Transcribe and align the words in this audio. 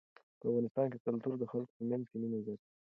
په 0.39 0.45
افغانستان 0.49 0.85
کې 0.91 0.97
کلتور 1.05 1.33
د 1.39 1.43
خلکو 1.51 1.73
په 1.77 1.83
منځ 1.89 2.03
کې 2.09 2.15
مینه 2.21 2.37
زیاتوي. 2.45 2.69